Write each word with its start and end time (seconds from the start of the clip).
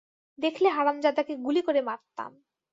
দেখলে 0.39 0.67
হারামজাদাকে 0.69 1.33
গুলি 1.37 1.61
করে 1.61 1.81
মারতাম। 1.81 2.31